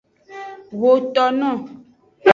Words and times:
Xotono. 0.79 1.49